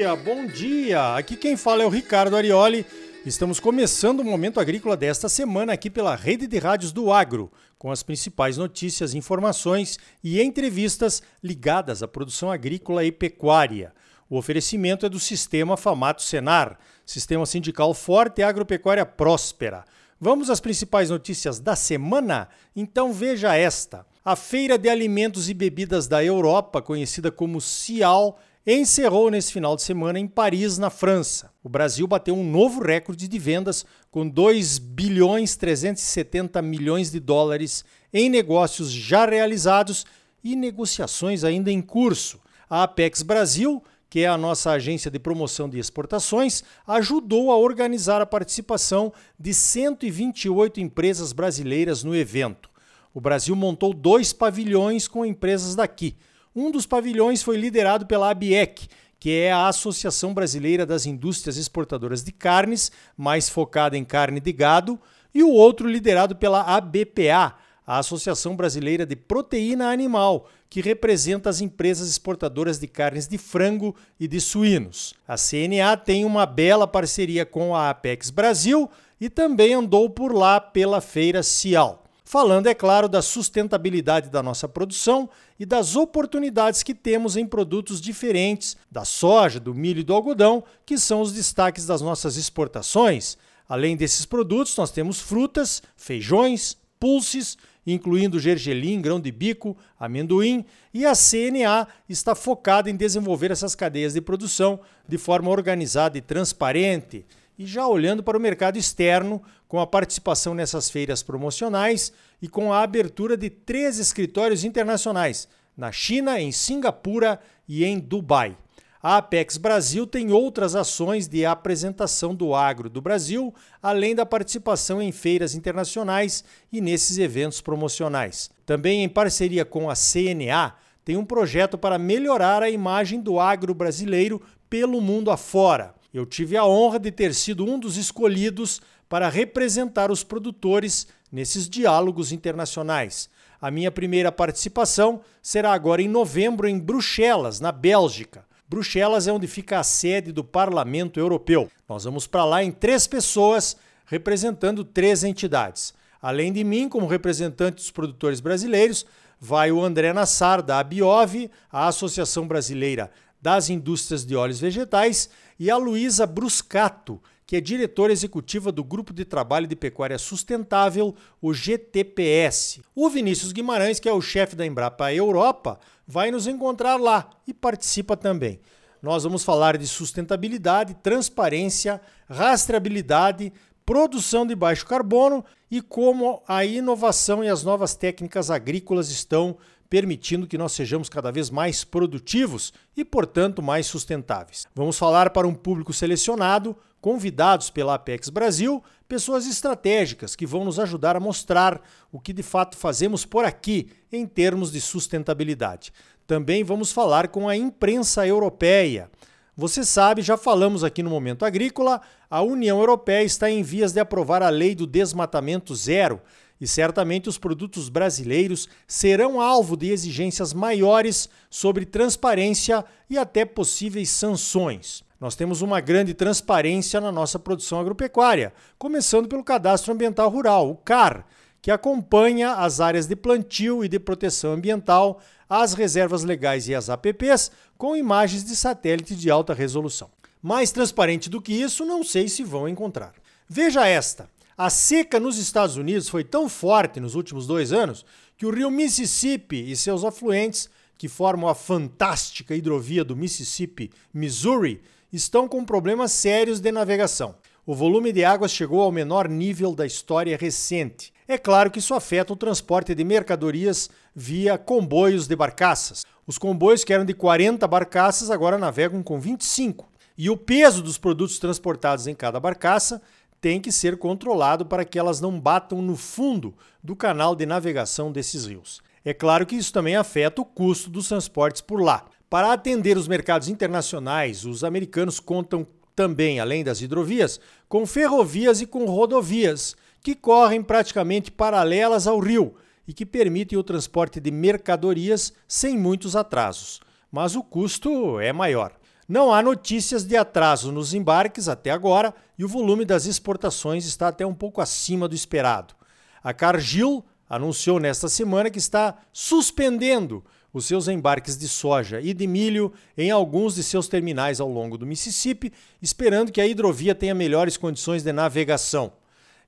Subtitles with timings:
[0.00, 1.14] dia, bom dia!
[1.14, 2.86] Aqui quem fala é o Ricardo Arioli.
[3.26, 7.90] Estamos começando o Momento Agrícola desta semana aqui pela Rede de Rádios do Agro, com
[7.90, 13.92] as principais notícias, informações e entrevistas ligadas à produção agrícola e pecuária.
[14.26, 19.84] O oferecimento é do Sistema Famato Senar, Sistema Sindical Forte e Agropecuária Próspera.
[20.18, 22.48] Vamos às principais notícias da semana?
[22.74, 24.06] Então veja esta.
[24.24, 29.82] A Feira de Alimentos e Bebidas da Europa, conhecida como CIAL, encerrou nesse final de
[29.82, 31.50] semana em Paris, na França.
[31.62, 37.84] O Brasil bateu um novo recorde de vendas com 2 bilhões 370 milhões de dólares
[38.12, 40.04] em negócios já realizados
[40.42, 42.40] e negociações ainda em curso.
[42.68, 48.20] A Apex Brasil que é a nossa agência de promoção de exportações, ajudou a organizar
[48.20, 52.68] a participação de 128 empresas brasileiras no evento.
[53.14, 56.16] O Brasil montou dois pavilhões com empresas daqui.
[56.54, 58.88] Um dos pavilhões foi liderado pela ABIEC,
[59.20, 64.52] que é a Associação Brasileira das Indústrias Exportadoras de Carnes, mais focada em carne de
[64.52, 64.98] gado,
[65.32, 67.54] e o outro liderado pela ABPA,
[67.86, 73.94] a Associação Brasileira de Proteína Animal, que representa as empresas exportadoras de carnes de frango
[74.18, 75.14] e de suínos.
[75.28, 80.60] A CNA tem uma bela parceria com a Apex Brasil e também andou por lá
[80.60, 81.99] pela feira Cial.
[82.30, 85.28] Falando, é claro, da sustentabilidade da nossa produção
[85.58, 90.62] e das oportunidades que temos em produtos diferentes da soja, do milho e do algodão,
[90.86, 93.36] que são os destaques das nossas exportações.
[93.68, 100.64] Além desses produtos, nós temos frutas, feijões, pulses incluindo gergelim, grão de bico, amendoim,
[100.94, 106.20] e a CNA está focada em desenvolver essas cadeias de produção de forma organizada e
[106.20, 107.26] transparente.
[107.60, 112.72] E já olhando para o mercado externo, com a participação nessas feiras promocionais e com
[112.72, 118.56] a abertura de três escritórios internacionais, na China, em Singapura e em Dubai.
[119.02, 125.02] A Apex Brasil tem outras ações de apresentação do agro do Brasil, além da participação
[125.02, 126.42] em feiras internacionais
[126.72, 128.50] e nesses eventos promocionais.
[128.64, 133.74] Também em parceria com a CNA, tem um projeto para melhorar a imagem do agro
[133.74, 134.40] brasileiro
[134.70, 135.99] pelo mundo afora.
[136.12, 141.68] Eu tive a honra de ter sido um dos escolhidos para representar os produtores nesses
[141.68, 143.28] diálogos internacionais.
[143.60, 148.44] A minha primeira participação será agora em novembro em Bruxelas, na Bélgica.
[148.68, 151.70] Bruxelas é onde fica a sede do Parlamento Europeu.
[151.88, 155.94] Nós vamos para lá em três pessoas, representando três entidades.
[156.20, 159.06] Além de mim, como representante dos produtores brasileiros,
[159.40, 165.70] vai o André Nassar, da Abiov, a Associação Brasileira das Indústrias de Óleos Vegetais, e
[165.70, 171.52] a Luísa Bruscato, que é diretora executiva do Grupo de Trabalho de Pecuária Sustentável, o
[171.52, 172.80] GTPS.
[172.94, 177.52] O Vinícius Guimarães, que é o chefe da Embrapa Europa, vai nos encontrar lá e
[177.52, 178.60] participa também.
[179.02, 183.52] Nós vamos falar de sustentabilidade, transparência, rastreabilidade,
[183.84, 189.56] produção de baixo carbono e como a inovação e as novas técnicas agrícolas estão
[189.90, 194.66] permitindo que nós sejamos cada vez mais produtivos e, portanto, mais sustentáveis.
[194.72, 200.78] Vamos falar para um público selecionado, convidados pela Apex Brasil, pessoas estratégicas que vão nos
[200.78, 205.92] ajudar a mostrar o que de fato fazemos por aqui em termos de sustentabilidade.
[206.24, 209.10] Também vamos falar com a imprensa europeia.
[209.56, 212.00] Você sabe, já falamos aqui no Momento Agrícola,
[212.30, 216.20] a União Europeia está em vias de aprovar a lei do desmatamento zero
[216.60, 224.10] e certamente os produtos brasileiros serão alvo de exigências maiores sobre transparência e até possíveis
[224.10, 225.02] sanções.
[225.20, 230.76] Nós temos uma grande transparência na nossa produção agropecuária, começando pelo Cadastro Ambiental Rural, o
[230.76, 231.26] CAR,
[231.62, 236.88] que acompanha as áreas de plantio e de proteção ambiental, as reservas legais e as
[236.88, 240.10] APPs, com imagens de satélite de alta resolução.
[240.42, 243.12] Mais transparente do que isso, não sei se vão encontrar.
[243.46, 244.28] Veja esta.
[244.62, 248.04] A seca nos Estados Unidos foi tão forte nos últimos dois anos
[248.36, 250.68] que o rio Mississippi e seus afluentes,
[250.98, 257.36] que formam a fantástica hidrovia do Mississippi-Missouri, estão com problemas sérios de navegação.
[257.64, 261.10] O volume de águas chegou ao menor nível da história recente.
[261.26, 266.04] É claro que isso afeta o transporte de mercadorias via comboios de barcaças.
[266.26, 269.88] Os comboios que eram de 40 barcaças agora navegam com 25.
[270.18, 273.00] E o peso dos produtos transportados em cada barcaça
[273.40, 278.12] tem que ser controlado para que elas não batam no fundo do canal de navegação
[278.12, 278.80] desses rios.
[279.04, 282.04] É claro que isso também afeta o custo dos transportes por lá.
[282.28, 285.66] Para atender os mercados internacionais, os americanos contam
[285.96, 292.54] também, além das hidrovias, com ferrovias e com rodovias, que correm praticamente paralelas ao rio
[292.86, 296.80] e que permitem o transporte de mercadorias sem muitos atrasos.
[297.10, 298.72] Mas o custo é maior.
[299.10, 304.06] Não há notícias de atraso nos embarques até agora e o volume das exportações está
[304.06, 305.74] até um pouco acima do esperado.
[306.22, 312.24] A Cargill anunciou nesta semana que está suspendendo os seus embarques de soja e de
[312.28, 315.52] milho em alguns de seus terminais ao longo do Mississippi,
[315.82, 318.92] esperando que a hidrovia tenha melhores condições de navegação.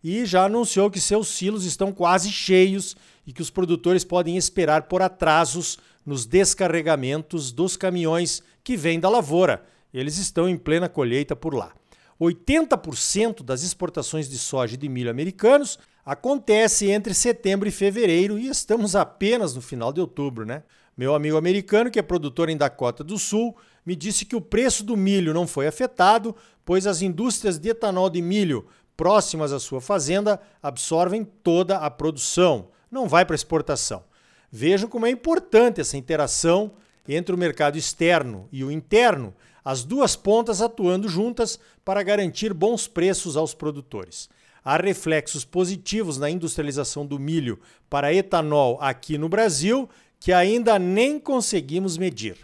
[0.03, 2.97] E já anunciou que seus silos estão quase cheios
[3.27, 9.09] e que os produtores podem esperar por atrasos nos descarregamentos dos caminhões que vêm da
[9.09, 9.65] lavoura.
[9.95, 11.73] Eles estão em plena colheita por lá.
[12.21, 18.49] 80% das exportações de soja e de milho americanos acontece entre setembro e fevereiro e
[18.49, 20.63] estamos apenas no final de outubro, né?
[20.97, 24.85] Meu amigo americano, que é produtor em Dakota do Sul, me disse que o preço
[24.85, 28.67] do milho não foi afetado, pois as indústrias de etanol de milho
[28.97, 34.05] próximas à sua fazenda absorvem toda a produção, não vai para exportação.
[34.51, 36.73] Vejam como é importante essa interação
[37.09, 39.35] entre o mercado externo e o interno,
[39.65, 44.29] as duas pontas atuando juntas para garantir bons preços aos produtores.
[44.65, 47.59] Há reflexos positivos na industrialização do milho
[47.91, 49.89] para etanol aqui no Brasil
[50.21, 52.37] que ainda nem conseguimos medir.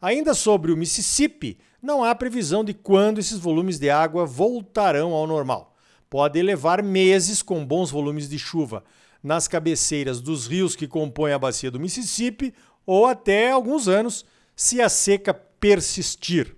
[0.00, 5.26] Ainda sobre o Mississippi, não há previsão de quando esses volumes de água voltarão ao
[5.26, 5.74] normal.
[6.10, 8.84] Pode levar meses com bons volumes de chuva
[9.22, 12.54] nas cabeceiras dos rios que compõem a bacia do Mississippi
[12.86, 14.24] ou até alguns anos
[14.56, 16.56] se a seca persistir.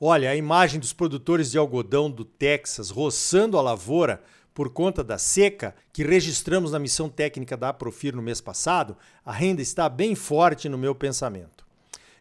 [0.00, 4.22] Olha, a imagem dos produtores de algodão do Texas roçando a lavoura
[4.52, 9.62] por conta da seca que registramos na missão técnica da Aprofir no mês passado, ainda
[9.62, 11.66] está bem forte no meu pensamento.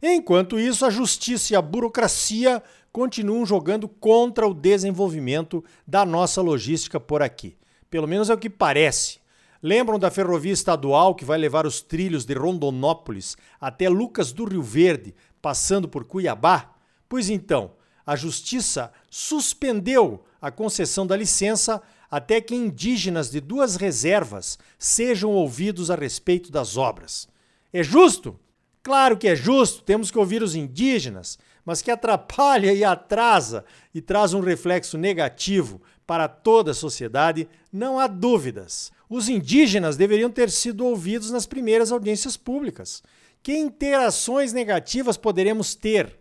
[0.02, 7.00] Enquanto isso, a justiça e a burocracia continuam jogando contra o desenvolvimento da nossa logística
[7.00, 7.58] por aqui.
[7.90, 9.20] Pelo menos é o que parece.
[9.62, 14.64] Lembram da ferrovia estadual que vai levar os trilhos de Rondonópolis até Lucas do Rio
[14.64, 16.74] Verde, passando por Cuiabá?
[17.10, 17.72] Pois então,
[18.06, 25.92] a justiça suspendeu a concessão da licença até que indígenas de duas reservas sejam ouvidos
[25.92, 27.28] a respeito das obras.
[27.72, 28.40] É justo?
[28.82, 34.02] Claro que é justo, temos que ouvir os indígenas, mas que atrapalha e atrasa e
[34.02, 38.92] traz um reflexo negativo para toda a sociedade, não há dúvidas.
[39.10, 43.04] Os indígenas deveriam ter sido ouvidos nas primeiras audiências públicas.
[43.44, 46.18] Que interações negativas poderemos ter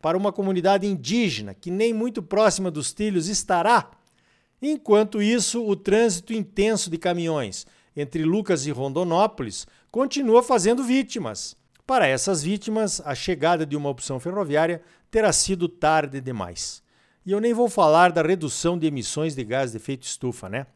[0.00, 3.90] para uma comunidade indígena que nem muito próxima dos trilhos estará
[4.66, 11.54] Enquanto isso, o trânsito intenso de caminhões entre Lucas e Rondonópolis continua fazendo vítimas.
[11.86, 16.82] Para essas vítimas, a chegada de uma opção ferroviária terá sido tarde demais.
[17.26, 20.66] E eu nem vou falar da redução de emissões de gás de efeito estufa, né?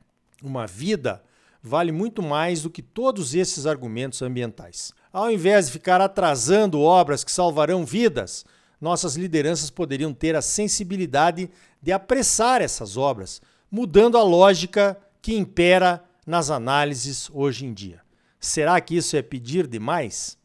[0.43, 1.23] Uma vida
[1.63, 4.93] vale muito mais do que todos esses argumentos ambientais.
[5.11, 8.45] Ao invés de ficar atrasando obras que salvarão vidas,
[8.81, 11.51] nossas lideranças poderiam ter a sensibilidade
[11.83, 13.41] de apressar essas obras,
[13.71, 18.03] mudando a lógica que impera nas análises hoje em dia.
[18.39, 20.38] Será que isso é pedir demais?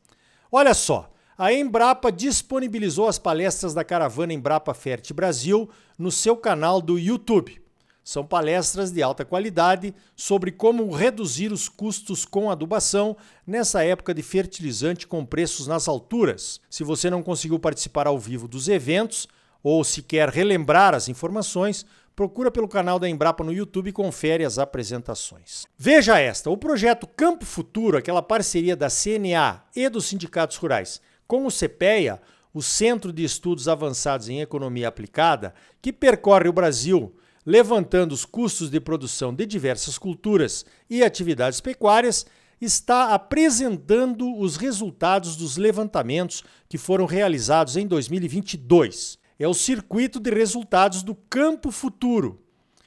[0.55, 5.67] Olha só, a Embrapa disponibilizou as palestras da caravana Embrapa Fert Brasil
[5.97, 7.59] no seu canal do YouTube.
[8.03, 13.17] São palestras de alta qualidade sobre como reduzir os custos com adubação
[13.47, 16.61] nessa época de fertilizante com preços nas alturas.
[16.69, 19.27] Se você não conseguiu participar ao vivo dos eventos
[19.63, 21.83] ou se quer relembrar as informações,
[22.15, 25.65] procura pelo canal da Embrapa no YouTube e confere as apresentações.
[25.77, 31.45] Veja esta: o projeto Campo Futuro, aquela parceria da CNA e dos sindicatos rurais com
[31.45, 32.21] o CPEA,
[32.53, 37.15] o Centro de Estudos Avançados em Economia Aplicada, que percorre o Brasil
[37.45, 42.25] levantando os custos de produção de diversas culturas e atividades pecuárias,
[42.61, 50.31] está apresentando os resultados dos levantamentos que foram realizados em 2022 é o circuito de
[50.31, 52.39] resultados do Campo Futuro,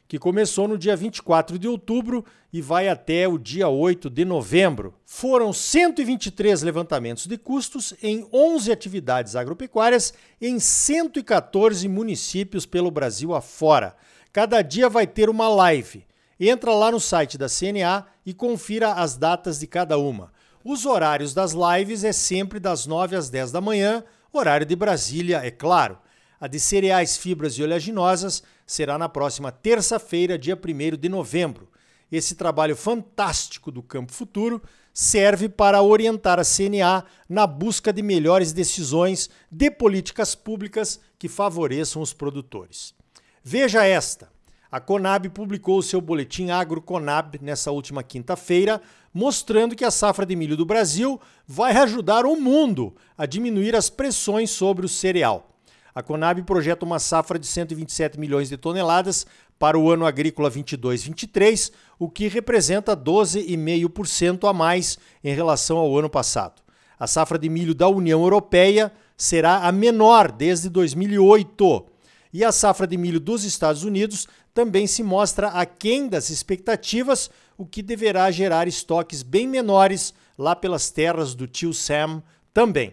[0.09, 4.95] que começou no dia 24 de outubro e vai até o dia 8 de novembro.
[5.05, 13.97] Foram 123 levantamentos de custos em 11 atividades agropecuárias em 114 municípios pelo Brasil afora.
[14.33, 16.07] Cada dia vai ter uma live.
[16.39, 20.33] Entra lá no site da CNA e confira as datas de cada uma.
[20.63, 25.39] Os horários das lives é sempre das 9 às 10 da manhã, horário de Brasília,
[25.45, 25.99] é claro.
[26.39, 31.69] A de cereais, fibras e oleaginosas será na próxima terça-feira, dia 1 de novembro.
[32.13, 34.63] Esse trabalho fantástico do Campo Futuro
[34.93, 42.03] serve para orientar a CNA na busca de melhores decisões de políticas públicas que favoreçam
[42.03, 42.95] os produtores.
[43.43, 44.31] Veja esta.
[44.71, 50.37] A Conab publicou o seu boletim AgroConab nessa última quinta-feira, mostrando que a safra de
[50.37, 55.56] milho do Brasil vai ajudar o mundo a diminuir as pressões sobre o cereal.
[55.97, 59.27] A Conab projeta uma safra de 127 milhões de toneladas
[59.59, 66.11] para o ano agrícola 22-23, o que representa 12,5% a mais em relação ao ano
[66.11, 66.61] passado.
[67.01, 71.87] A safra de milho da União Europeia será a menor desde 2008.
[72.31, 77.65] E a safra de milho dos Estados Unidos também se mostra aquém das expectativas, o
[77.65, 82.23] que deverá gerar estoques bem menores lá pelas terras do tio Sam
[82.53, 82.93] também.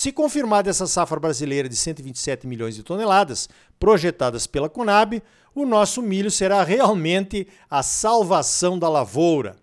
[0.00, 3.48] Se confirmada essa safra brasileira de 127 milhões de toneladas,
[3.80, 5.20] projetadas pela Conab,
[5.52, 9.56] o nosso milho será realmente a salvação da lavoura.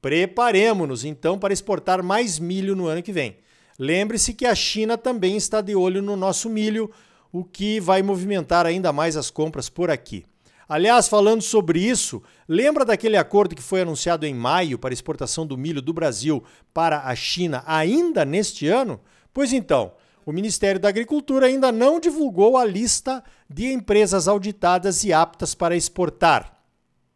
[0.00, 3.36] Preparemos-nos então para exportar mais milho no ano que vem.
[3.78, 6.90] Lembre-se que a China também está de olho no nosso milho,
[7.30, 10.24] o que vai movimentar ainda mais as compras por aqui.
[10.66, 15.58] Aliás, falando sobre isso, lembra daquele acordo que foi anunciado em maio para exportação do
[15.58, 18.98] milho do Brasil para a China ainda neste ano?
[19.34, 19.92] Pois então,
[20.24, 25.76] o Ministério da Agricultura ainda não divulgou a lista de empresas auditadas e aptas para
[25.76, 26.62] exportar.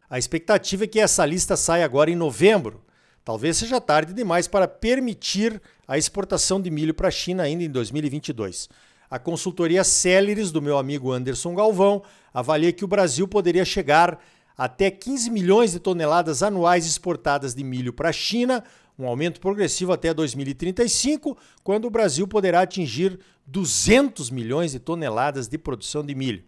[0.09, 2.83] A expectativa é que essa lista saia agora em novembro.
[3.23, 7.69] Talvez seja tarde demais para permitir a exportação de milho para a China ainda em
[7.69, 8.67] 2022.
[9.09, 14.19] A consultoria Celeris do meu amigo Anderson Galvão avalia que o Brasil poderia chegar
[14.57, 18.61] até 15 milhões de toneladas anuais exportadas de milho para a China,
[18.99, 25.57] um aumento progressivo até 2035, quando o Brasil poderá atingir 200 milhões de toneladas de
[25.57, 26.43] produção de milho.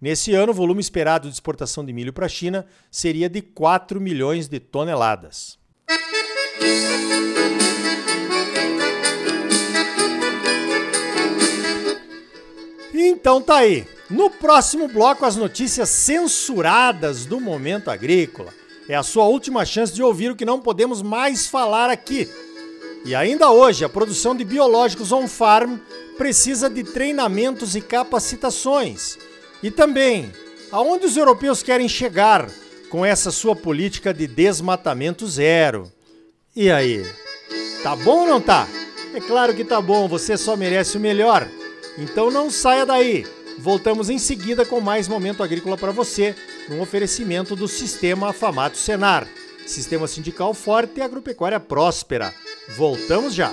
[0.00, 4.00] Nesse ano, o volume esperado de exportação de milho para a China seria de 4
[4.00, 5.58] milhões de toneladas.
[12.94, 13.86] Então tá aí.
[14.08, 18.52] No próximo bloco, as notícias censuradas do momento agrícola.
[18.88, 22.28] É a sua última chance de ouvir o que não podemos mais falar aqui.
[23.04, 25.78] E ainda hoje, a produção de biológicos on-farm
[26.16, 29.18] precisa de treinamentos e capacitações.
[29.62, 30.32] E também,
[30.70, 32.48] aonde os europeus querem chegar
[32.88, 35.90] com essa sua política de desmatamento zero?
[36.54, 37.04] E aí?
[37.82, 38.66] Tá bom ou não tá?
[39.14, 41.48] É claro que tá bom, você só merece o melhor.
[41.98, 43.26] Então não saia daí.
[43.58, 46.34] Voltamos em seguida com mais momento agrícola para você,
[46.68, 49.26] num oferecimento do Sistema Afamato Senar.
[49.66, 52.32] Sistema sindical forte e agropecuária próspera.
[52.76, 53.52] Voltamos já!